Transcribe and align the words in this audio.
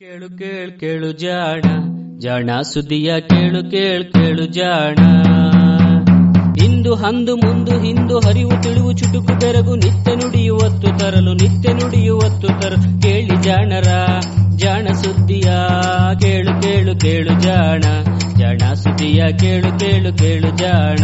ಕೇಳು 0.00 0.38
ಕೇಳು 0.38 0.80
ಕೇಳು 0.80 1.12
ಜಾಣ. 1.12 1.62
ಜಾಣ 2.18 2.60
ಸುದಿಯ 2.60 3.20
ಕೇಳು 3.20 3.70
ಕೇಳು 3.70 4.12
ಕೇಳು 4.12 4.46
ಜಾಣ. 4.46 4.94
ಇಂದು 6.64 6.94
ಹಂದು 6.94 7.36
ಮುಂದು 7.36 7.80
ಹಿಂದು 7.80 8.18
ಹರಿವು 8.18 8.62
ತಿಳಿವು 8.62 8.92
ಚುಟುಕು 8.92 9.40
ತೆರಗು 9.40 9.74
ನಿತ್ಯ 9.74 10.14
ನುಡಿಯುವತ್ತು 10.14 10.98
ತರಲು, 10.98 11.32
ನಿತ್ಯ 11.32 11.72
ನುಡಿಯುವತ್ತು 11.72 12.60
ತರಲು. 12.60 13.02
ಕೇಳಿ 13.02 13.42
ಜಾಣರ, 13.42 13.88
ಜಾಣ 14.56 14.86
ಸುದ್ದಿಯ 14.86 15.52
ಕೇಳು 16.20 16.62
ಕೇಳು 16.62 17.00
ಕೇಳು 17.00 17.40
ಜಾಣ. 17.40 17.80
ಜಾಣ 18.38 18.72
ಸುದಿಯ 18.72 19.22
ಕೇಳು 19.38 19.78
ಕೇಳು 19.78 20.18
ಕೇಳು 20.18 20.56
ಜಾಣ. 20.56 20.98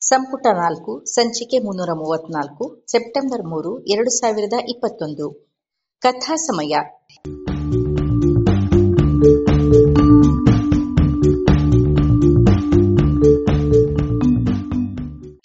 ಸಂಪುಟ 0.00 0.46
ನಾಲ್ಕು, 0.52 1.04
ಸಂಚಿಕೆ 1.04 1.58
ಮುನ್ನೂರ 1.58 1.90
ಮೂವತ್ನಾಲ್ಕು 1.92 2.84
ಸೆಪ್ಟೆಂಬರ್ 2.90 3.42
ಮೂರು, 3.42 3.84
ಎರಡು 3.84 4.10
ಸಾವಿರದ 4.10 4.52
ಇಪ್ಪತ್ತೊಂದು. 4.68 5.49
ಕಥಾ 6.00 6.36
ಸಮಯ. 6.36 6.76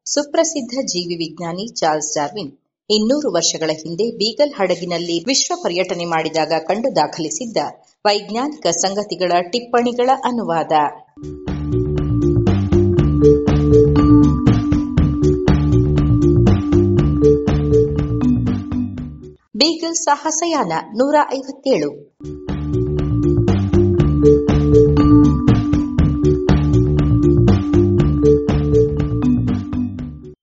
ಸುಪ್ರಸಿದ್ಧ 0.05 0.79
ಜೀವಿ 0.85 1.15
ವಿಜ್ಞಾನಿ 1.15 1.75
ಚಾರ್ಲ್ಸ್ 1.75 2.15
ಡಾರ್ವಿನ್ 2.15 2.51
ಇನ್ನೂರು 2.89 3.31
ವರ್ಷಗಳ 3.33 3.71
ಹಿಂದೆ 3.73 4.11
ಬೀಗಲ್ 4.11 4.53
ಹಡಗಿನಲ್ಲಿ 4.53 5.23
ವಿಶ್ವ 5.23 5.53
ಪರ್ಯಟನೆ 5.63 6.05
ಮಾಡಿದಾಗ 6.05 6.53
ಕಂಡು 6.67 6.95
ದಾಖಲಿಸಿದ್ದ 6.95 7.57
ವೈಜ್ಞಾನಿಕ 8.05 8.67
ಸಂಗತಿಗಳ 8.67 9.31
ಟಿಪ್ಪಣಿಗಳ 9.41 10.09
ಅನುವಾದ. 10.23 10.71
ಬೀಗಲ್ 19.65 19.95
ಸಾಹಸಯಾನ 19.95 20.71
ನೂರ 20.93 21.15
ಐವತ್ತೇಳು. 21.33 21.89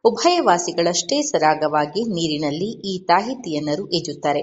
ಉಭಯವಾಸಿಗಳಷ್ಟೇ 0.05 1.23
ಸರಾಗವಾಗಿ 1.23 2.05
ನೀರಿನಲ್ಲಿ 2.05 2.95
ಈ 2.95 3.07
ತಾಹಿತಿಯನ್ನರು 3.07 3.89
ಈಜುತ್ತಾರೆ. 3.89 4.41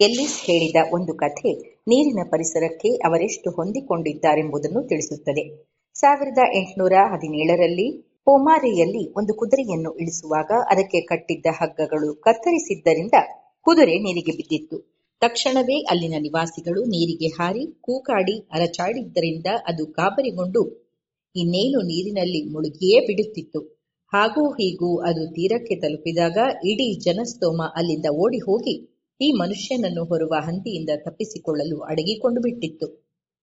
ಎಲ್ಲಿಸ್ 0.00 0.46
ಹೇಳಿದ 0.46 0.76
ಒಂದು 0.92 1.14
ಕಥೆ 1.14 1.80
ನೀರಿನ 1.88 2.28
ಪರಿಸರಕ್ಕೆ 2.30 2.88
ಅವರೆಷ್ಟು 2.88 3.50
ಹೊಂದಿಕೊಂಡಿದ್ದಾರೆಂಬುದನ್ನು 3.50 4.88
ತಿಳಿಸುತ್ತದೆ. 4.88 5.64
ಸಾವಿರದ 5.94 6.38
ಎಂಟುನೂರ 6.56 6.92
ಹದಿನೇಳರಲ್ಲಿ 7.12 8.16
ಪೋಮಾರೆಯಲ್ಲಿ 8.24 9.18
ಒಂದು 9.18 9.34
ಕುದುರೆಯನ್ನು 9.34 9.92
ಇಳಿಸುವಾಗ 9.94 10.50
ಅದಕ್ಕೆ 10.70 11.00
ಕಟ್ಟಿದ್ದ 11.00 11.46
ಹಗ್ಗಗಳು 11.62 12.14
ಕತ್ತರಿಸಿದ್ದರಿಂದ 12.14 13.14
ಕುದುರೆ 13.66 13.98
ನೀರಿಗೆ 13.98 14.32
ಬಿದ್ದಿತ್ತು. 14.36 14.76
ತಕ್ಷಣವೇ 15.20 15.84
ಅಲ್ಲಿನ 15.84 16.14
ನಿವಾಸಿಗಳು 16.18 16.84
ನೀರಿಗೆ 16.84 17.26
ಹಾರಿ 17.26 17.66
ಕೂಕಾಡಿ 17.80 18.48
ಅರಚಾಡಿದ್ದರಿಂದ 18.52 19.46
ಅದು 19.66 19.84
ಗಾಬರಿಗೊಂಡು 19.86 20.92
ಇನ್ನೇನು 21.36 21.78
ನೀರಿನಲ್ಲಿ 21.82 22.52
ಮುಳುಗಿಯೇ 22.52 23.00
ಬಿಡುತ್ತಿತ್ತು. 23.00 23.60
ಹಾಗೂ 24.12 24.48
ಹೀಗೂ 24.48 24.96
ಅದು 24.98 25.26
ತೀರಕ್ಕೆ 25.26 25.80
ತಲುಪಿದಾಗ 25.80 26.36
ಇಡೀ 26.64 26.94
ಜನಸ್ತೋಮ 26.94 27.62
ಅಲ್ಲಿಂದ 27.76 28.06
ಓಡಿ 28.06 28.38
ಹೋಗಿ 28.38 28.74
ಈ 29.20 29.32
ಮನುಷ್ಯನನ್ನು 29.32 30.04
ಹೊರುವ 30.04 30.34
ಹಂದಿಯಿಂದ 30.40 30.90
ತಪ್ಪಿಸಿಕೊಳ್ಳಲು 30.96 31.80
ಅಡಗಿಕೊಂಡು 31.80 32.40
ಬಿಟ್ಟಿತ್ತು. 32.40 32.86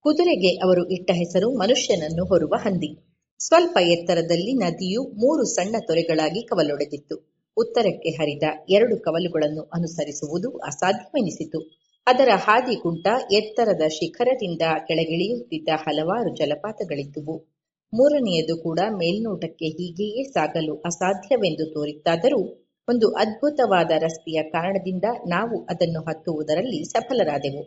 ಕುದುರೆಗೆ 0.02 0.50
ಅವರು 0.50 0.90
ಇಟ್ಟ 0.90 1.12
ಹೆಸರು 1.12 1.58
ಮನುಷ್ಯನನ್ನು 1.58 2.26
ಹೊರುವ 2.26 2.56
ಹಂದಿ. 2.56 3.20
ಸ್ವಲ್ಪ 3.40 3.78
ಎತ್ತರದಲ್ಲಿ 3.82 4.54
ನದಿಯು 4.54 5.04
ಮೂರು 5.04 5.44
ಸಣ್ಣ 5.44 5.76
ತೊರೆಗಳಾಗಿ 5.88 6.48
ಕವಲೊಡೆದಿತ್ತು. 6.48 7.33
ಉತ್ತರಕ್ಕೆ 7.58 8.10
ಹರಿದ 8.10 8.44
ಎರಡು 8.70 8.98
ಕವಲುಗಳನ್ನು 8.98 9.62
ಅನುಸರಿಸುವುದು 9.62 10.58
ಅಸಾಧ್ಯವೆನಿಸಿತು. 10.58 11.60
ಅದರ 12.08 12.30
ಹಾದಿಗುಂಟ 12.36 13.08
ಎತ್ತರದ 13.32 13.88
ಶಿಖರದಿಂದ 13.88 14.62
ಕೆಳಗಿಳಿಯುತ್ತಿದ್ದ 14.88 15.70
ಹಲವಾರು 15.76 16.36
ಜಲಪಾತಗಳಿದ್ದುವು. 16.36 17.54
ಮೂರನೆಯದು 17.94 18.64
ಕೂಡ 18.64 18.80
ಮೇಲ್ನೋಟಕ್ಕೆ 18.90 19.66
ಹೀಗೆಯೇ 19.66 20.24
ಸಾಗಲು 20.24 20.76
ಅಸಾಧ್ಯವೆಂದು 20.76 21.74
ತೋರಿತ್ತಾದರೂ, 21.74 22.42
ಒಂದು 22.88 23.12
ಅದ್ಭುತವಾದ 23.12 23.92
ರಸ್ತೆಯ 23.98 24.44
ಕಾರಣದಿಂದ 24.44 25.04
ನಾವು 25.28 25.64
ಅದನ್ನು 25.64 26.02
ಹತ್ತುವುದರಲ್ಲಿ 26.02 26.84
ಸಫಲರಾದೆವು. 26.84 27.64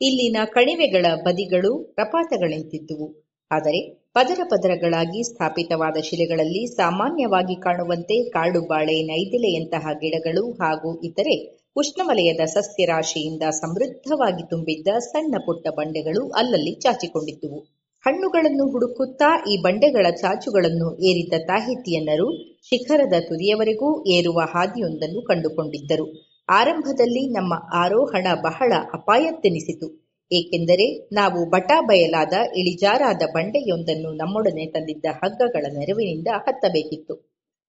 ಇಲ್ಲಿನ 0.00 0.36
ಕಣಿವೆಗಳ 0.44 1.06
ಬದಿಗಳು 1.24 1.92
ಪ್ರಪಾತಗಳೆಂತಿದ್ದುವು. 1.94 3.08
ಆದರೆ 3.50 3.99
ಪದರ 4.14 4.40
ಪದರಗಳಾಗಿ 4.50 5.22
ಸ್ಥಾಪಿತವಾದ 5.22 5.96
ಶಿಲೆಗಳಲ್ಲಿ 6.02 6.66
ಸಾಮಾನ್ಯವಾಗಿ 6.66 7.54
ಕಾಣುವಂತೆ 7.54 8.28
ಕಾಡು 8.30 8.60
ಬಾಳೆ, 8.60 9.02
ನೈದಿಲೆಯಂತಹ 9.02 9.92
ಗಿಡಗಳು 9.92 10.50
ಹಾಗೂ 10.52 11.00
ಇತರೆ 11.00 11.34
ಉಷ್ಣವಲಯದ 11.76 12.40
ಸಸ್ಯರಾಶಿಯಿಂದ 12.44 13.42
ಸಮೃದ್ಧವಾಗಿ 13.50 14.42
ತುಂಬಿದ್ದ 14.50 14.88
ಸಣ್ಣ 14.98 15.34
ಪುಟ್ಟ 15.46 15.68
ಬಂಡೆಗಳು 15.76 16.30
ಅಲ್ಲಲ್ಲಿ 16.30 16.74
ಚಾಚಿಕೊಂಡಿದ್ದುವು. 16.80 17.60
ಹಣ್ಣುಗಳನ್ನು 18.06 18.66
ಹುಡುಕುತ್ತಾ 18.70 19.44
ಈ 19.48 19.56
ಬಂಡೆಗಳ 19.62 20.06
ಚಾಚುಗಳನ್ನು 20.10 20.96
ಏರಿದ್ದ 21.00 21.32
ತಾಹಿತಿಯನ್ನರು 21.46 22.28
ಶಿಖರದ 22.62 23.14
ತುದಿಯವರೆಗೂ 23.28 24.06
ಏರುವ 24.06 24.40
ಹಾದಿಯೊಂದನ್ನು 24.40 25.22
ಕಂಡುಕೊಂಡಿದ್ದರು. 25.22 26.06
ಆರಂಭದಲ್ಲಿ 26.48 27.28
ನಮ್ಮ 27.30 27.54
ಆರೋಹಣ 27.74 28.26
ಬಹಳ 28.42 28.72
ಅಪಾಯತ್ತೆನಿಸಿತು. 28.92 30.09
ಏಕೆಂದರೆ 30.30 30.86
ನಾವು 31.12 31.50
ಬಟಾ 31.50 31.80
ಬಯಲಾದ 31.80 32.34
ಇಳಿಜಾರಾದ 32.56 33.22
ಬಂಡೆಯೊಂದನ್ನು 33.34 34.12
ನಮ್ಮೊಡನೆ 34.12 34.66
ತಂದಿದ್ದ 34.66 35.06
ಹಗ್ಗಗಳ 35.22 35.64
ನೆರವಿನಿಂದ 35.72 36.28
ಹತ್ತಬೇಕಿತ್ತು. 36.46 37.14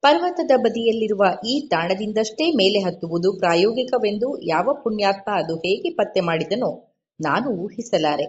ಪರ್ವತದ 0.03 0.51
ಬದಿಯಲ್ಲಿರುವ 0.57 1.23
ಈ 1.45 1.67
ತಾಣದಿಂದಷ್ಟೇ 1.67 2.45
ಮೇಲೆ 2.51 2.79
ಹತ್ತುವುದು 2.79 3.39
ಪ್ರಾಯೋಗಿಕವೆಂದು 3.39 4.29
ಯಾವ 4.43 4.73
ಪುಣ್ಯಾತ್ಮ 4.83 5.29
ಅದು 5.37 5.55
ಹೇಗೆ 5.55 5.89
ಪತ್ತೆ 5.89 6.21
ಮಾಡಿದನೋ 6.21 6.71
ನಾನು 7.19 7.49
ಊಹಿಸಲಾರೆ. 7.63 8.25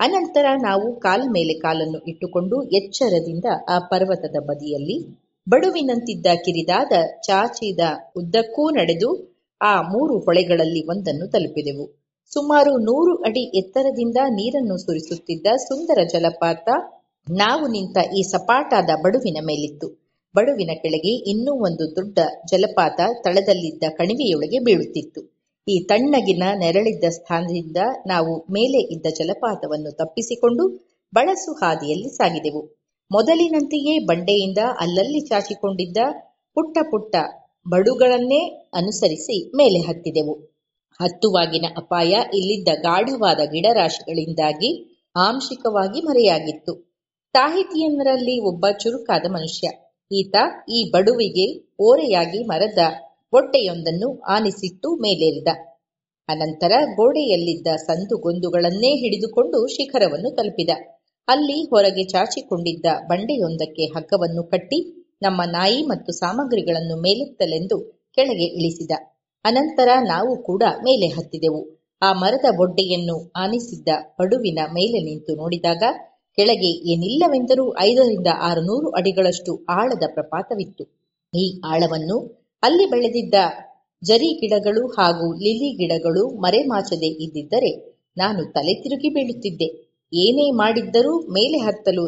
ಅನಂತರ 0.00 0.46
ನಾವು 0.62 0.86
ಕಾಲ 1.00 1.22
ಮೇಲೆ 1.28 1.54
ಕಾಲನ್ನು 1.58 1.98
ಇಟ್ಟುಕೊಂಡು 2.06 2.62
ಎಚ್ಚರದಿಂದ 2.70 3.44
ಆ 3.68 3.78
ಪರ್ವತದ 3.78 4.36
ಬದಿಯಲ್ಲಿ 4.40 4.96
ಬಡುವಿನಂತಿದ್ದ 5.46 6.26
ಕಿರಿದಾದ 6.44 6.92
ಚಾಚಿದ 7.22 7.82
ಉದ್ದಕ್ಕೂ 8.16 8.70
ನಡೆದು 8.70 9.10
ಆ 9.60 9.82
ಮೂರು 9.82 10.14
ಹೊಳೆಗಳಲ್ಲಿ 10.18 10.82
ಒಂದನ್ನು 10.86 11.26
ತಲುಪಿದೆವು. 11.26 11.99
ಸುಮಾರು 12.32 12.72
ನೂರು 12.78 13.12
ಅಡಿ 13.22 13.42
ಎತ್ತರದಿಂದ 13.58 14.18
ನೀರನ್ನು 14.30 14.76
ಸುರಿಸುತ್ತಿದ್ದ 14.78 15.46
ಸುಂದರ 15.58 16.00
ಜಲಪಾತ 16.04 16.68
ನಾವು 17.26 17.64
ನಿಂತ 17.66 17.98
ಈ 18.16 18.20
ಸಪಾಟಾದ 18.22 18.90
ಬಡುವಿನ 19.04 19.38
ಮೇಲಿತ್ತು. 19.40 19.86
ಬಡುವಿನ 20.34 20.72
ಕೆಳಗೆ 20.82 21.12
ಇನ್ನೂ 21.32 21.52
ಒಂದು 21.52 21.84
ದೊಡ್ಡ 21.96 22.18
ಜಲಪಾತ 22.52 23.00
ತಳದಲ್ಲಿದ್ದ 23.22 23.84
ಕಣಿವೆಯೊಳಗೆ 23.98 24.58
ಬೀಳುತ್ತಿತ್ತು. 24.58 25.20
ಈ 25.66 25.74
ತಣ್ಣಗಿನ 25.84 26.44
ನೆರಳಿದ್ದ 26.54 27.04
ಸ್ಥಾನದಿಂದ 27.10 27.80
ನಾವು 28.06 28.32
ಮೇಲೆ 28.50 28.78
ಇದ್ದ 28.94 29.06
ಜಲಪಾತವನ್ನು 29.18 29.90
ತಪ್ಪಿಸಿಕೊಂಡು 29.92 30.64
ಬಳಸು 31.12 31.52
ಹಾದಿಯಲ್ಲಿ 31.52 32.08
ಸಾಗಿದೆವು. 32.08 32.62
ಮೊದಲಿನಂತೆಯೇ 33.10 33.98
ಬಂಡೆಯಿಂದ 34.04 34.58
ಅಲ್ಲಲ್ಲಿ 34.80 35.20
ಚಾಚಿಕೊಂಡಿದ್ದ 35.20 35.98
ಪುಟ್ಟ 36.56 36.78
ಪುಟ್ಟ 36.90 37.14
ಬಡುಗಳನ್ನೇ 37.66 38.40
ಅನುಸರಿಸಿ 38.74 39.36
ಮೇಲೆ 39.56 39.78
ಹತ್ತಿದೆವು. 39.78 40.34
ಹತ್ತುವಾಗಿನ 41.00 41.66
ಅಪಾಯ 41.76 42.12
ಇಲ್ಲಿದ್ದ 42.34 42.68
ಗಾಢವಾದ 42.82 43.40
ಗಿಡರಾಶಿಗಳಿಂದಾಗಿ 43.52 44.70
ಆಂಶಿಕವಾಗಿ 45.16 46.00
ಮರೆಯಾಗಿತ್ತು. 46.00 46.72
ಸಾಹಿತಿಯನ್ನರಲ್ಲಿ 47.34 48.40
ಒಬ್ಬ 48.40 48.66
ಚುರುಕಾದ 48.78 49.24
ಮನುಷ್ಯ. 49.30 49.66
ಈತ 50.10 50.36
ಈ 50.68 50.78
ಬಡುವಿಗೆ 50.90 51.46
ಓರೆಯಾಗಿ 51.80 52.40
ಮರದ 52.44 52.78
ಬೊಟ್ಟೆಯೊಂದನ್ನು 53.32 54.08
ಆನಿಸಿಟ್ಟು 54.28 54.88
ಮೇಲೇರಿದ. 54.96 55.50
ಅನಂತರ 56.28 56.72
ಗೋಡೆಯಲ್ಲಿದ್ದ 56.96 57.68
ಸಂದುಗೊಂದುಗಳನ್ನೇ 57.86 58.90
ಹಿಡಿದುಕೊಂಡು 58.94 59.68
ಶಿಖರವನ್ನು 59.68 60.30
ತಲುಪಿದ. 60.30 60.72
ಅಲ್ಲಿ 61.28 61.58
ಹೊರಗೆ 61.64 62.04
ಚಾಚಿಕೊಂಡಿದ್ದ 62.04 62.86
ಬಂಡೆಯೊಂದಕ್ಕೆ 63.08 63.84
ಹಗ್ಗವನ್ನು 63.86 64.42
ಕಟ್ಟಿ 64.44 64.78
ನಮ್ಮ 65.22 65.40
ನಾಯಿ 65.50 65.80
ಮತ್ತು 65.82 66.12
ಸಾಮಗ್ರಿಗಳನ್ನು 66.12 66.96
ಮೇಲೆತ್ತಲೆಂದು 67.00 67.76
ಕೆಳಗೆ 68.14 68.46
ಇಳಿಸಿದ. 68.58 68.92
ಅನಂತರ 69.44 69.88
ನಾವು 70.06 70.42
ಕೂಡ 70.42 70.62
ಮೇಲೆ 70.82 71.06
ಹತ್ತಿದೆವು. 71.06 71.60
ಆ 72.02 72.12
ಮರದ 72.12 72.48
ಬೊಡ್ಡೆಯನ್ನು 72.56 73.16
ಆನಿಸಿದ್ದ 73.36 73.88
ಪಡುವಿನ 74.16 74.58
ಮೇಲೆ 74.72 74.98
ನಿಂತು 75.00 75.32
ನೋಡಿದಾಗ 75.36 75.82
ಕೆಳಗೆ 76.38 76.70
ಏನಿಲ್ಲವೆಂದರೂ 76.92 77.64
ಐದರಿಂದ 77.78 78.26
ಆರು 78.40 78.60
ನೂರು 78.60 78.88
ಅಡಿಗಳಷ್ಟು 78.90 79.52
ಆಳದ 79.68 80.04
ಪ್ರಪಾತವಿತ್ತು. 80.14 80.84
ಈ 81.34 81.60
ಆಳವನ್ನು 81.64 82.16
ಅಲ್ಲಿ 82.62 82.86
ಬೆಳೆದಿದ್ದ 82.90 83.34
ಜರಿ 84.02 84.28
ಗಿಡಗಳು 84.40 84.86
ಹಾಗೂ 84.88 85.26
ಲಿಲಿ 85.34 85.70
ಗಿಡಗಳು 85.76 86.22
ಮರೆಮಾಚದೆ 86.40 87.10
ಇದ್ದಿದ್ದರೆ 87.24 87.70
ನಾನು 88.16 88.40
ತಲೆ 88.52 88.74
ತಿರುಗಿ 88.74 89.08
ಬೀಳುತ್ತಿದ್ದೆ. 89.08 89.68
ಏನೇ 90.12 90.50
ಮಾಡಿದ್ದರೂ 90.50 91.12
ಮೇಲೆ 91.18 91.58
ಹತ್ತಲು 91.58 92.06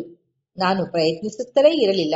ನಾನು 0.58 0.82
ಪ್ರಯತ್ನಿಸುತ್ತಲೇ 0.86 1.72
ಇರಲಿಲ್ಲ. 1.84 2.14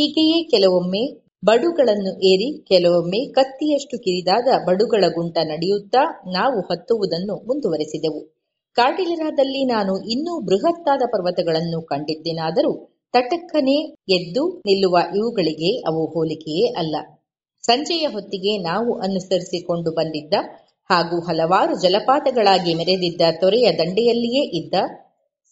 ಹೀಗೆಯೇ 0.00 0.42
ಕೆಲವೊಮ್ಮೆ 0.42 1.00
ಬಡುಗಳನ್ನು 1.44 2.20
ಏರಿ 2.22 2.64
ಕೆಲವೊಮ್ಮೆ 2.68 3.32
ಕತ್ತಿಯಷ್ಟು 3.32 3.98
ಕಿರಿದಾದ 3.98 4.46
ಬಡುಗಳ 4.66 5.04
ಗುಂಟ 5.14 5.38
ನಡೆಯುತ್ತಾ 5.44 6.02
ನಾವು 6.32 6.60
ಹತ್ತುವುದನ್ನು 6.60 7.34
ಮುಂದುವರೆಸಿದೆವು. 7.36 8.20
ಕಾರ್ಡಿಲಿರಾದಲ್ಲಿ 8.76 9.64
ನಾನು 9.64 9.98
ಇನ್ನೂ 9.98 10.40
ಬೃಹತ್ತಾದ 10.40 11.02
ಪರ್ವತಗಳನ್ನು 11.06 11.82
ಕಂಡಿದ್ದೇನಾದರೂ 11.82 12.72
ತಟಕ್ಕನೆ 13.12 13.76
ಎದ್ದು 13.88 14.62
ನಿಲ್ಲುವ 14.66 14.98
ಇವುಗಳಿಗೆ 15.16 15.78
ಅವು 15.78 16.06
ಹೋಲಿಕೆಯೇ 16.06 16.66
ಅಲ್ಲ. 16.66 16.96
ಸಂಜೆಯ 17.62 18.06
ಹೊತ್ತಿಗೆ 18.06 18.58
ನಾವು 18.58 18.98
ಅನುಸರಿಸಿಕೊಂಡು 19.00 19.90
ಬಂದಿದ್ದ 19.90 20.34
ಹಾಗೂ 20.90 21.20
ಹಲವಾರು 21.20 21.80
ಜಲಪಾತಗಳಾಗಿ 21.80 22.74
ಮೆರೆದಿದ್ದ 22.74 23.20
ತೊರೆಯ 23.40 23.72
ದಂಡೆಯಲ್ಲಿಯೇ 23.72 24.44
ಇದ್ದ 24.58 24.74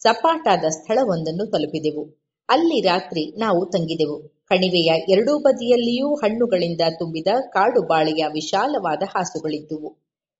ಸಪಾಟಾದ 0.03 0.65
ಸ್ಥಳವೊಂದನ್ನು 0.69 1.45
ತಲುಪಿದೆವು. 1.45 2.03
ಅಲ್ಲಿ 2.49 2.81
ರಾತ್ರಿ 2.81 3.39
ನಾವು 3.39 3.65
ತಂಗಿದೆವು. 3.65 4.38
ಕಣಿವೆಯ 4.51 4.91
ಎರಡೂ 5.09 5.39
ಬದಿಯಲ್ಲಿಯೂ 5.39 6.15
ಹಣ್ಣುಗಳಿಂದ 6.15 6.81
ತುಂಬಿದ 6.99 7.27
ಕಾಡು 7.49 7.81
ಬಾಳೆಯ 7.81 8.23
ವಿಶಾಲವಾದ 8.33 9.03
ಹಾಸುಗಳಿದ್ದುವು. 9.07 9.89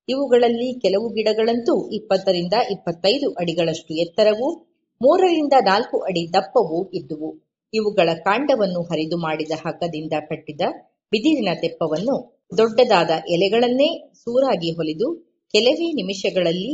ಇವುಗಳಲ್ಲಿ 0.07 0.79
ಕೆಲವು 0.79 1.09
ಗಿಡಗಳಂತೂ 1.09 1.89
ಇಪ್ಪತ್ತರಿಂದ 1.89 2.53
ಇಪ್ಪತ್ತೈದು 2.71 3.31
ಅಡಿಗಳಷ್ಟು 3.31 3.93
ಎತ್ತರವೂ, 3.95 4.49
ಮೂರರಿಂದ 5.01 5.53
ನಾಲ್ಕು 5.65 5.99
ಅಡಿ 5.99 6.33
ದಪ್ಪವೂ 6.33 6.89
ಇದ್ದುವು. 6.93 7.29
ಇವುಗಳ 7.73 8.09
ಕಾಂಡವನ್ನು 8.13 8.81
ಹರಿದು 8.81 9.17
ಮಾಡಿದ 9.17 9.51
ಹಗ್ಗದಿಂದ 9.65 10.13
ಕಟ್ಟಿದ 10.19 10.61
ಬಿದಿರಿನ 11.11 11.49
ತೆಪ್ಪವನ್ನು 11.61 12.15
ದೊಡ್ಡದಾದ 12.57 13.11
ಎಲೆಗಳನ್ನೇ 13.27 13.89
ಸೂರಾಗಿ 14.13 14.71
ಹೊಲಿದು 14.71 15.07
ಕೆಲವೇ 15.53 15.91
ನಿಮಿಷಗಳಲ್ಲಿ 15.91 16.73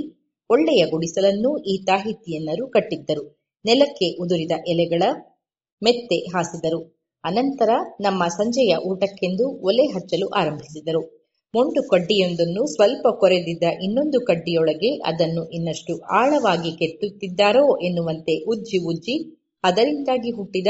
ಒಳ್ಳೆಯ 0.50 0.86
ಗುಡಿಸಲನ್ನು 0.86 1.58
ಈ 1.64 1.86
ತಾಹಿತಿಯನ್ನರು 1.86 2.68
ಕಟ್ಟಿದ್ದರು. 2.68 3.24
ನೆಲಕ್ಕೆ 3.66 4.08
ಉದುರಿದ 4.24 4.52
ಎಲೆಗಳ 4.68 5.04
ಮೆತ್ತೆ 5.82 6.18
ಹಾಸಿದರು. 6.34 6.95
ಅನಂತರ 7.26 7.70
ನಮ್ಮ 8.02 8.24
ಸಂಜೆಯ 8.28 8.76
ಊಟಕ್ಕೆಂದು 8.76 9.48
ಒಲೆ 9.48 9.86
ಹಚ್ಚಲು 9.86 10.28
ಆರಂಭಿಸಿದರು. 10.28 11.02
ಮೊಂಡು 11.54 11.90
ಕಡ್ಡಿಯೊಂದನ್ನು 11.90 12.68
ಸ್ವಲ್ಪ 12.68 13.08
ಕೊರೆದಿದ್ದ 13.08 13.64
ಇನ್ನೊಂದು 13.84 14.20
ಕಡ್ಡಿಯೊಳಗೆ 14.26 14.90
ಅದನ್ನು 14.90 15.50
ಇನ್ನಷ್ಟು 15.50 16.00
ಆಳವಾಗಿ 16.02 16.72
ಕೆತ್ತುತ್ತಿದ್ದಾರೋ 16.72 17.78
ಎನ್ನುವಂತೆ 17.78 18.36
ಉಜ್ಜಿ 18.44 18.78
ಉಜ್ಜಿ 18.88 19.18
ಅದರಿಂದಾಗಿ 19.64 20.32
ಹುಟ್ಟಿದ 20.32 20.68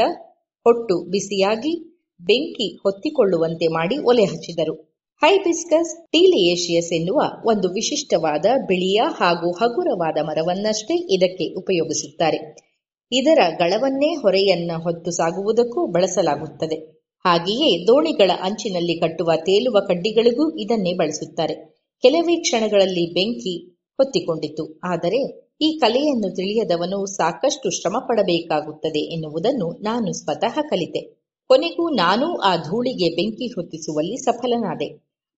ಹೊಟ್ಟು 0.66 1.04
ಬಿಸಿಯಾಗಿ 1.10 1.72
ಬೆಂಕಿ 2.20 2.68
ಹೊತ್ತಿಕೊಳ್ಳುವಂತೆ 2.82 3.66
ಮಾಡಿ 3.68 3.98
ಒಲೆ 3.98 4.24
ಹಚ್ಚಿದರು. 4.24 4.74
ಹೈಬಿಸ್ಕಸ್ 5.22 5.92
ಟೀಲಿಯೇಷಿಯಸ್ 6.06 6.92
ಎನ್ನುವ 6.92 7.20
ಒಂದು 7.44 7.68
ವಿಶಿಷ್ಟವಾದ 7.68 8.46
ಬಿಳಿಯ 8.66 9.00
ಹಾಗೂ 9.20 9.50
ಹಗುರವಾದ 9.52 10.18
ಮರವನ್ನಷ್ಟೇ 10.22 10.96
ಇದಕ್ಕೆ 11.14 11.54
ಉಪಯೋಗಿಸುತ್ತಾರೆ. 11.54 12.65
ಇದರ 13.12 13.38
ಗಳವನ್ನೇ 13.58 14.14
ಹೊರೆಯನ್ನ 14.14 14.70
ಹೊತ್ತು 14.82 15.10
ಸಾಗುವುದಕ್ಕೂ 15.10 15.86
ಬಳಸಲಾಗುತ್ತದೆ. 15.86 16.96
ಹಾಗೆಯೇ 17.24 17.86
ದೋಣಿಗಳ 17.86 18.30
ಅಂಚಿನಲ್ಲಿ 18.42 19.00
ಕಟ್ಟುವ 19.00 19.30
ತೇಲುವ 19.36 19.80
ಕಡ್ಡಿಗಳಿಗೂ 19.88 20.56
ಇದನ್ನೇ 20.58 20.92
ಬಳಸುತ್ತಾರೆ. 20.92 21.54
ಕೆಲವೇ 22.02 22.36
ಕ್ಷಣಗಳಲ್ಲಿ 22.36 23.14
ಬೆಂಕಿ 23.14 23.58
ಹೊತ್ತಿಕೊಂಡಿತು. 23.98 24.80
ಆದರೆ 24.84 25.50
ಈ 25.60 25.78
ಕಲೆಯನ್ನು 25.78 26.36
ತಿಳಿಯದವನು 26.36 27.06
ಸಾಕಷ್ಟು 27.06 27.70
ಶ್ರಮ 27.70 27.98
ಪಡಬೇಕಾಗುತ್ತದೆ 27.98 28.98
ಎನ್ನುವುದನ್ನು 28.98 29.72
ನಾನು 29.82 30.12
ಸ್ವತಃ 30.12 30.60
ಕಲಿತೆ. 30.60 31.00
ಕೊನೆಗೂ 31.48 31.90
ನಾನೂ 31.90 32.38
ಆ 32.38 32.56
ಧೂಳಿಗೆ 32.56 33.08
ಬೆಂಕಿ 33.14 33.46
ಹೊತ್ತಿಸುವಲ್ಲಿ 33.46 34.16
ಸಫಲನಾದೆ. 34.16 34.88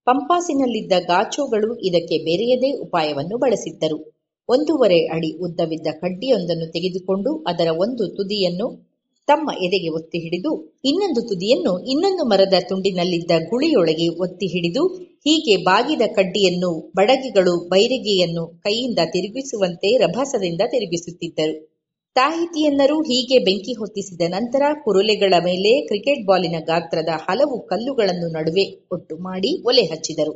ಪಂಪಾಸಿನಲ್ಲಿದ್ದ 0.06 0.92
ಗಾಚೋಗಳು 0.98 1.76
ಇದಕ್ಕೆ 1.78 2.18
ಬೇರೆಯದೇ 2.18 2.72
ಉಪಾಯವನ್ನು 2.72 3.38
ಬಳಸಿದ್ದರು. 3.38 4.17
ಒಂದೂವರೆ 4.48 5.06
ಅಡಿ 5.06 5.30
ಉದ್ದವಿದ್ದ 5.40 5.86
ಕಡ್ಡಿಯೊಂದನ್ನು 6.00 6.72
ತೆಗೆದುಕೊಂಡು 6.72 7.44
ಅದರ 7.46 7.68
ಒಂದು 7.76 8.06
ತುದಿಯನ್ನು 8.08 8.88
ತಮ್ಮ 9.28 9.50
ಎದೆಗೆ 9.62 9.88
ಒತ್ತಿ 9.88 10.18
ಹಿಡಿದು, 10.18 10.80
ಇನ್ನೊಂದು 10.84 11.20
ತುದಿಯನ್ನು 11.20 11.80
ಇನ್ನೊಂದು 11.80 12.24
ಮರದ 12.24 12.54
ತುಂಡಿನಲ್ಲಿದ್ದ 12.68 13.30
ಗುಳಿಯೊಳಗೆ 13.50 14.08
ಒತ್ತಿ 14.08 14.46
ಹಿಡಿದು, 14.46 14.82
ಹೀಗೆ 15.24 15.56
ಬಾಗಿದ 15.56 16.02
ಕಡ್ಡಿಯನ್ನು 16.14 16.92
ಬಡಗಿಗಳು 16.96 17.68
ಬೈರಿಗೆಯನ್ನು 17.68 18.46
ಕೈಯಿಂದ 18.46 18.98
ತಿರುಗಿಸುವಂತೆ 19.12 19.96
ರಭಸದಿಂದ 19.96 20.60
ತಿರುಗಿಸುತ್ತಿದ್ದರು. 20.70 21.54
ತಾಹಿತಿಯನ್ನರು 22.16 23.00
ಹೀಗೆ 23.00 23.38
ಬೆಂಕಿ 23.38 23.72
ಹೊತ್ತಿಸಿದ 23.72 24.20
ನಂತರ 24.28 24.62
ಕುರುಲೆಗಳ 24.84 25.34
ಮೇಲೆ 25.44 25.86
ಕ್ರಿಕೆಟ್ 25.86 26.26
ಬಾಲಿನ 26.26 26.56
ಗಾತ್ರದ 26.60 27.08
ಹಲವು 27.28 27.58
ಕಲ್ಲುಗಳನ್ನು 27.60 28.28
ನಡುವೆ 28.32 28.64
ಒಟ್ಟು 28.92 29.16
ಮಾಡಿ 29.16 29.62
ಒಲೆ 29.64 29.82
ಹಚ್ಚಿದರು. 29.82 30.32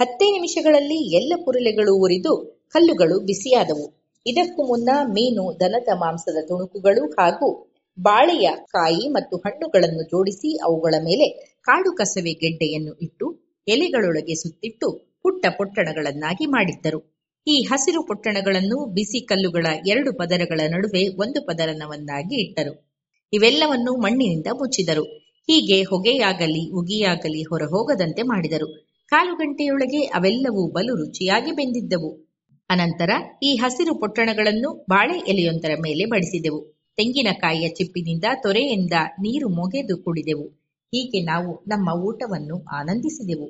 ಹತ್ತೇ 0.00 0.30
ನಿಮಿಷಗಳಲ್ಲಿ 0.30 0.98
ಎಲ್ಲ 1.16 1.32
ಕುರುಲೆಗಳು 1.44 1.94
ಉರಿದು 1.96 2.59
ಕಲ್ಲುಗಳು 2.74 3.20
ಬಿಸಿಯಾದವು. 3.20 4.00
ಇದಕ್ಕೂ 4.26 4.66
ಮುನ್ನ 4.66 4.88
ಮೀನು, 5.04 5.60
ದನದ 5.60 5.88
ಮಾಂಸದ 5.94 6.36
ತುಣುಕುಗಳು 6.48 7.10
ಹಾಗೂ 7.10 7.70
ಬಾಳೆಯ 7.98 8.50
ಕಾಯಿ 8.66 9.08
ಮತ್ತು 9.08 9.36
ಹಣ್ಣುಗಳನ್ನು 9.36 10.02
ಜೋಡಿಸಿ 10.02 10.56
ಅವುಗಳ 10.64 10.94
ಮೇಲೆ 11.00 11.56
ಕಾಡು 11.62 11.92
ಕಸವೆ 11.92 12.32
ಗೆಡ್ಡೆಯನ್ನು 12.32 12.92
ಇಟ್ಟು, 12.92 13.54
ಎಲೆಗಳೊಳಗೆ 13.68 14.34
ಸುತ್ತಿಟ್ಟು 14.34 15.18
ಪುಟ್ಟ 15.22 15.46
ಪೊಟ್ಟಣಗಳನ್ನಾಗಿ 15.56 16.46
ಮಾಡಿದ್ದರು. 16.46 17.20
ಈ 17.46 17.62
ಹಸಿರು 17.62 18.06
ಪೊಟ್ಟಣಗಳನ್ನು 18.06 18.94
ಬಿಸಿ 18.94 19.26
ಕಲ್ಲುಗಳ 19.26 19.66
ಎರಡು 19.86 20.12
ಪದರಗಳ 20.12 20.60
ನಡುವೆ 20.70 21.08
ಒಂದು 21.08 21.46
ಪದರನವನ್ನಾಗಿ 21.46 22.48
ಇಟ್ಟರು. 22.48 22.90
ಇವೆಲ್ಲವನ್ನು 23.32 23.96
ಮಣ್ಣಿನಿಂದ 23.96 24.46
ಮುಚ್ಚಿದರು. 24.52 25.04
ಹೀಗೆ 25.48 25.82
ಹೊಗೆಯಾಗಲಿ, 25.82 26.70
ಉಗಿಯಾಗಲಿ 26.70 27.42
ಹೊರಹೋಗದಂತೆ 27.42 28.22
ಮಾಡಿದರು. 28.22 28.86
ಕಾಲು 29.08 29.34
ಗಂಟೆಯೊಳಗೆ 29.34 30.00
ಅವೆಲ್ಲವೂ 30.00 30.70
ಬಲು 30.70 30.94
ರುಚಿಯಾಗಿ 30.94 31.52
ಬೆಂದಿದ್ದವು. 31.52 32.29
ಅನಂತರ 32.70 33.10
ಈ 33.42 33.56
ಹಸಿರು 33.56 34.00
ಪೊಟ್ಟಣಗಳನ್ನು 34.00 34.86
ಬಾಳೆ 34.90 35.18
ಎಲೆಯೊಂದರ 35.18 35.70
ಮೇಲೆ 35.82 36.04
ಬಡಿಸಿದೆವು. 36.04 36.78
ತೆಂಗಿನಕಾಯಿಯ 36.96 37.68
ಚಿಪ್ಪಿನಿಂದ 37.68 38.24
ತೊರೆಯಿಂದ 38.42 38.92
ನೀರು 39.10 39.48
ಮೊಗೆದು 39.48 39.96
ಕುಡಿದೆವು. 39.96 40.46
ಹೀಗೆ 40.94 41.24
ನಾವು 41.24 41.64
ನಮ್ಮ 41.68 41.90
ಊಟವನ್ನು 41.90 42.64
ಆನಂದಿಸಿದೆವು. 42.64 43.48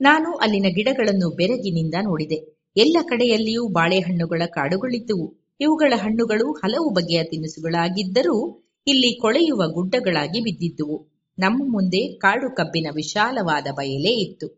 ನಾನು 0.00 0.34
ಅಲ್ಲಿನ 0.34 0.66
ಗಿಡಗಳನ್ನು 0.68 1.36
ಬೆರಗಿನಿಂದ 1.36 1.94
ನೋಡಿದೆ. 2.02 2.68
ಎಲ್ಲ 2.76 2.96
ಕಡೆಯಲ್ಲಿಯೂ 3.02 3.68
ಬಾಳೆಹಣ್ಣುಗಳ 3.68 4.42
ಕಾಡುಗಳಿದ್ದುವು. 4.46 5.48
ಇವುಗಳ 5.60 5.92
ಹಣ್ಣುಗಳು 5.96 6.52
ಹಲವು 6.52 6.90
ಬಗೆಯ 6.90 7.22
ತಿನಿಸುಗಳಾಗಿದ್ದರೂ 7.22 8.66
ಇಲ್ಲಿ 8.86 9.18
ಕೊಳೆಯುವ 9.20 9.72
ಗುಡ್ಡಗಳಾಗಿ 9.72 10.40
ಬಿದ್ದಿದ್ದುವು. 10.40 11.10
ನಮ್ಮ 11.38 11.72
ಮುಂದೆ 11.72 12.12
ಕಾಡು 12.14 12.54
ಕಬ್ಬಿನ 12.54 12.86
ವಿಶಾಲವಾದ 12.94 13.66
ಬಯಲೇ 13.72 14.12
ಇತ್ತು. 14.12 14.48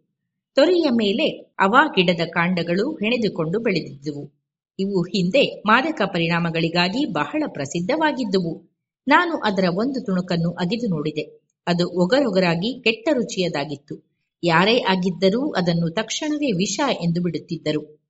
ತೊರೆಯ 0.54 0.88
ಮೇಲೆ 0.90 1.26
ಅವಾ 1.58 1.86
ಗಿಡದ 1.86 2.20
ಕಾಂಡಗಳು 2.26 2.92
ಹೆಣೆದುಕೊಂಡು 2.92 3.60
ಬೆಳೆದಿದ್ದುವು. 3.60 4.32
ಇವು 4.78 5.02
ಹಿಂದೆ 5.02 5.62
ಮಾದಕ 5.66 6.02
ಪರಿಣಾಮಗಳಿಗಾಗಿ 6.06 7.04
ಬಹಳ 7.12 7.42
ಪ್ರಸಿದ್ಧವಾಗಿದ್ದುವು. 7.46 8.72
ನಾನು 9.08 9.36
ಅದರ 9.36 9.64
ಒಂದು 9.70 10.04
ತುಣುಕನ್ನು 10.04 10.50
ಅಗಿದು 10.50 10.88
ನೋಡಿದೆ. 10.88 11.42
ಅದು 11.66 11.88
ಒಗರೊಗರಾಗಿ 11.88 12.80
ಕೆಟ್ಟ 12.80 13.08
ರುಚಿಯದಾಗಿತ್ತು. 13.12 14.12
ಯಾರೇ 14.44 14.78
ಆಗಿದ್ದರೂ 14.78 15.52
ಅದನ್ನು 15.52 15.90
ತಕ್ಷಣವೇ 15.90 16.52
ವಿಷ 16.52 16.80
ಎಂದು 17.00 17.22
ಬಿಡುತ್ತಿದ್ದರು. 17.22 18.02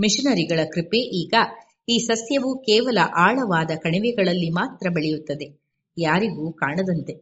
ಮಿಷನರಿಗಳ 0.00 0.60
ಕೃಪೆ 0.64 0.98
ಈಗ 0.98 1.34
ಈ 1.88 1.98
ಸಸ್ಯವು 1.98 2.58
ಕೇವಲ 2.58 2.98
ಆಳವಾದ 3.16 3.70
ಕಣಿವೆಗಳಲ್ಲಿ 3.78 4.50
ಮಾತ್ರ 4.50 4.86
ಬೆಳೆಯುತ್ತದೆ. 4.90 5.59
ಯಾರಿಗೂ 5.98 6.52
ಕಾಣದಂತೆ. 6.52 7.14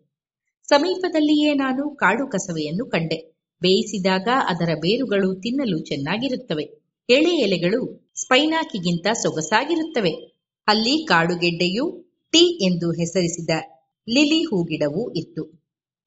ಸಮೀಪದಲ್ಲಿಯೇ 0.68 1.54
ನಾನು 1.54 1.90
ಕಾಡು 1.90 2.26
ಕಸವೆಯನ್ನು 2.26 2.86
ಕಂಡೆ. 2.86 3.38
ಬೇಯಿಸಿದಾಗ 3.62 4.28
ಅದರ 4.48 4.74
ಬೇರುಗಳು 4.74 5.34
ತಿನ್ನಲು 5.34 5.78
ಚೆನ್ನಾಗಿರುತ್ತವೆ. 5.78 6.62
ಎಳೆ 7.08 7.36
ಎಲೆಗಳು 7.36 8.10
ಸ್ಪೈನಾಕಿಗಿಂತ 8.14 9.06
ಸೊಗಸಾಗಿರುತ್ತವೆ. 9.12 10.10
ಅಲ್ಲಿ 10.68 11.06
ಕಾಡುಗೆಡ್ಡೆಯು 11.06 12.14
ಟೀ 12.30 12.66
ಎಂದು 12.66 12.90
ಹೆಸರಿಸಿದ 12.90 13.50
ಲಿಲಿ 14.08 14.44
ಹೂಗಿಡವೂ 14.44 15.10
ಇತ್ತು. 15.12 15.44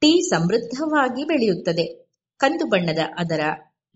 ಟೀ 0.01 0.21
ಸಮೃದ್ಧವಾಗಿ 0.29 1.23
ಬೆಳೆಯುತ್ತದೆ. 1.23 1.85
ಕಂದು 2.37 2.65
ಬಣ್ಣದ 2.69 2.99
ಅದರ 3.17 3.39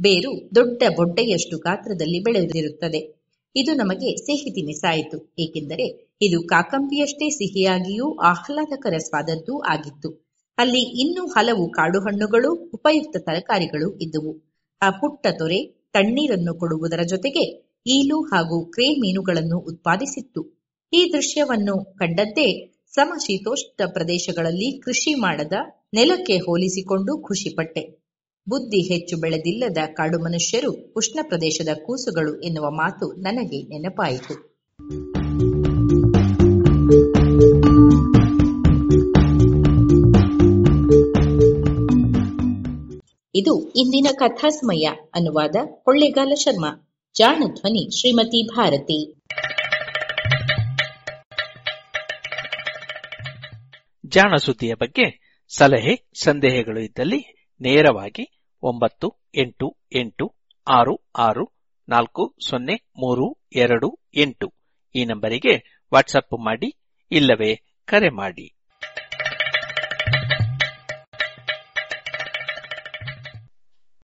ಬೇರು 0.01 0.55
ದೊಡ್ಡ 0.55 0.83
ಬೊಡ್ಡೆಯಷ್ಟು 0.95 1.57
ಗಾತ್ರದಲ್ಲಿ 1.57 2.23
ಬೆಳೆದಿರುತ್ತದೆ. 2.23 3.15
ಇದು 3.55 3.73
ನಮಗೆ 3.73 4.15
ಸಿಹಿ 4.15 4.51
ತಿನಿಸಾಯಿತು 4.51 5.35
ಏಕೆಂದರೆ 5.39 6.04
ಇದು 6.21 6.43
ಕಾಕಂಬಿಯಷ್ಟೇ 6.43 7.29
ಸಿಹಿಯಾಗಿಯೂ 7.29 8.15
ಆಹ್ಲಾದಕರ 8.15 8.97
ಸ್ವಾದದ್ದು 8.97 9.61
ಆಗಿತ್ತು. 9.61 10.25
ಅಲ್ಲಿ 10.57 10.79
ಇನ್ನೂ 10.79 11.27
ಹಲವು 11.27 11.69
ಕಾಡು 11.69 11.99
ಹಣ್ಣುಗಳು 11.99 12.53
ಉಪಯುಕ್ತ 12.53 13.17
ತರಕಾರಿಗಳು 13.17 13.97
ಇದ್ದುವು. 13.97 14.55
ಆ 14.81 14.89
ಪುಟ್ಟ 14.89 15.27
ತೊರೆ 15.37 15.89
ತಣ್ಣೀರನ್ನು 15.93 16.53
ಕೊಡುವುದರ 16.53 16.99
ಜೊತೆಗೆ 17.03 17.73
ಈಲು 17.87 18.21
ಹಾಗೂ 18.21 18.65
ಕ್ರೇ 18.65 18.89
ಮೀನುಗಳನ್ನು 18.89 19.57
ಉತ್ಪಾದಿಸಿತ್ತು. 19.57 20.65
ಈ 20.93 21.09
ದೃಶ್ಯವನ್ನು 21.13 21.95
ಕಂಡದ್ದೇ 21.97 22.79
ಸಮಶೀತೋಷ್ಣ 22.93 23.91
ಪ್ರದೇಶಗಳಲ್ಲಿ 23.91 24.79
ಕೃಷಿ 24.79 25.13
ಮಾಡದ 25.13 25.53
ನೆಲಕ್ಕೆ 25.93 26.37
ಹೋಲಿಸಿಕೊಂಡು 26.37 27.17
ಖುಷಿಪಟ್ಟೆ. 27.17 28.05
ಬುದ್ಧಿ 28.49 28.93
ಹೆಚ್ಚು 28.93 29.17
ಬೆಳೆದಿಲ್ಲದ 29.17 29.77
ಕಾಡು 29.93 30.19
ಮನುಷ್ಯರು 30.19 30.93
ಉಷ್ಣ 30.97 31.19
ಪ್ರದೇಶದ 31.23 31.69
ಕೂಸುಗಳು 31.85 32.41
ಎನ್ನುವ 32.41 32.71
ಮಾತು 32.71 33.13
ನನಗೆ 33.13 33.63
ನೆನಪಾಯಿತು. 33.63 34.55
ಇದು 43.37 43.73
ಇಂದಿನ 43.75 44.07
ಕಥಾಸ್ಮಯ 44.19 44.87
ಅನುವಾದ 45.13 45.55
ಕೊಳ್ಳೇಗಾಲ 45.83 46.33
ಶರ್ಮಾ. 46.33 46.93
ಜಾಣ 47.17 47.37
ಧ್ವನಿ 47.37 47.99
ಶ್ರೀಮತಿ 47.99 48.47
ಭಾರತಿ. 48.55 49.21
ಜಾಣ 54.05 54.35
ಸುದ್ದಿಯ 54.35 54.73
ಬಗ್ಗೆ 54.73 55.37
ಸಲಹೆ, 55.57 56.09
ಸಂದೇಹಗಳು 56.23 56.79
ಇದ್ದಲ್ಲಿ 56.79 57.49
ನೇರವಾಗಿ 57.61 58.47
ಒಂಬತ್ತು, 58.63 59.13
ಎಂಟು 59.35 59.77
ಎಂಟು, 59.95 60.35
ಆರು 60.67 61.09
ಆರು, 61.15 61.51
ನಾಲ್ಕು, 61.89 62.35
ಸೊನ್ನೆ, 62.49 62.75
ಮೂರು, 62.75 63.47
ಎರಡು, 63.55 63.99
ಎಂಟು 64.15 64.53
ಈ 64.95 65.05
ನಂಬರಿಗೆ 65.05 65.83
ವಾಟ್ಸಪ್ 65.93 66.45
ಮಾಡಿ 66.45 66.75
ಇಲ್ಲವೇ 67.11 67.81
ಕರೆ 67.85 68.09
ಮಾಡಿ. 68.09 68.64